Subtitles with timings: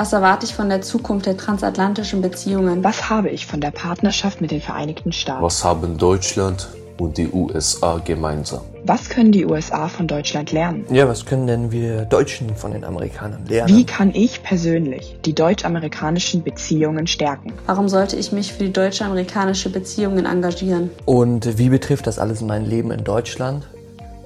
[0.00, 2.82] Was erwarte ich von der Zukunft der transatlantischen Beziehungen?
[2.82, 5.42] Was habe ich von der Partnerschaft mit den Vereinigten Staaten?
[5.42, 8.62] Was haben Deutschland und die USA gemeinsam?
[8.86, 10.86] Was können die USA von Deutschland lernen?
[10.90, 13.76] Ja, was können denn wir Deutschen von den Amerikanern lernen?
[13.76, 17.52] Wie kann ich persönlich die deutsch-amerikanischen Beziehungen stärken?
[17.66, 20.88] Warum sollte ich mich für die deutsch-amerikanische Beziehungen engagieren?
[21.04, 23.66] Und wie betrifft das alles mein Leben in Deutschland?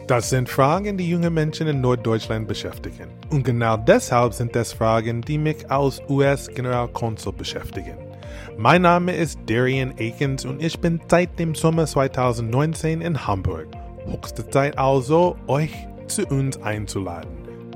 [0.07, 3.09] Das sind Fragen, die junge Menschen in Norddeutschland beschäftigen.
[3.30, 7.97] Und genau deshalb sind das Fragen, die mich als US-Generalkonsul beschäftigen.
[8.59, 13.66] Mein Name ist Darian Akins und ich bin seit dem Sommer 2019 in Hamburg.
[14.05, 15.73] Höchste Zeit also, euch
[16.06, 17.30] zu uns einzuladen.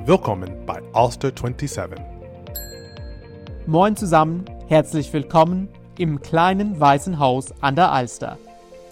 [0.05, 1.99] Willkommen bei Ulster 27.
[3.66, 8.37] Moin zusammen, herzlich willkommen im kleinen weißen Haus an der Alster.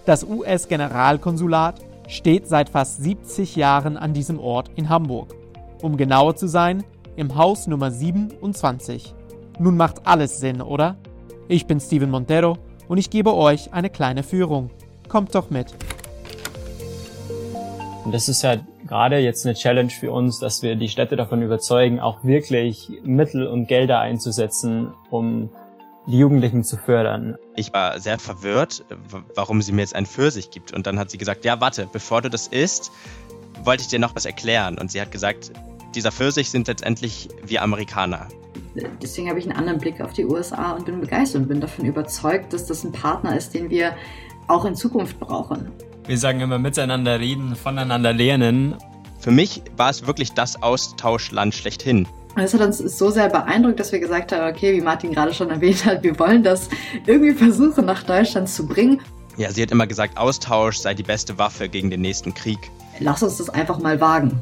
[0.06, 5.34] Das US-Generalkonsulat steht seit fast 70 Jahren an diesem Ort in Hamburg.
[5.82, 6.84] Um genauer zu sein,
[7.16, 9.14] im Haus Nummer 27.
[9.58, 10.96] Nun macht alles Sinn, oder?
[11.48, 14.70] Ich bin Steven Montero und ich gebe euch eine kleine Führung.
[15.08, 15.74] Kommt doch mit.
[18.04, 21.42] Und das ist ja gerade jetzt eine Challenge für uns, dass wir die Städte davon
[21.42, 25.50] überzeugen, auch wirklich Mittel und Gelder einzusetzen, um
[26.06, 27.36] die Jugendlichen zu fördern.
[27.56, 28.84] Ich war sehr verwirrt,
[29.34, 30.72] warum sie mir jetzt ein Pfirsich gibt.
[30.72, 32.92] Und dann hat sie gesagt, ja, warte, bevor du das isst,
[33.64, 34.78] wollte ich dir noch was erklären.
[34.78, 35.52] Und sie hat gesagt,
[35.94, 38.28] dieser Pfirsich sind letztendlich wir Amerikaner.
[39.02, 41.86] Deswegen habe ich einen anderen Blick auf die USA und bin begeistert und bin davon
[41.86, 43.96] überzeugt, dass das ein Partner ist, den wir
[44.48, 45.72] auch in Zukunft brauchen.
[46.06, 48.76] Wir sagen immer miteinander reden, voneinander lernen.
[49.26, 52.06] Für mich war es wirklich das Austauschland schlechthin.
[52.36, 55.50] Das hat uns so sehr beeindruckt, dass wir gesagt haben, okay, wie Martin gerade schon
[55.50, 56.68] erwähnt hat, wir wollen das
[57.06, 59.00] irgendwie versuchen nach Deutschland zu bringen.
[59.36, 62.70] Ja, sie hat immer gesagt, Austausch sei die beste Waffe gegen den nächsten Krieg.
[63.00, 64.40] Lass uns das einfach mal wagen.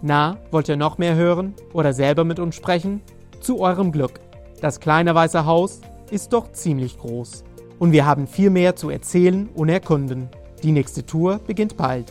[0.00, 3.02] Na, wollt ihr noch mehr hören oder selber mit uns sprechen?
[3.38, 4.18] Zu eurem Glück.
[4.62, 7.44] Das kleine weiße Haus ist doch ziemlich groß.
[7.78, 10.30] Und wir haben viel mehr zu erzählen und erkunden.
[10.62, 12.10] Die nächste Tour beginnt bald.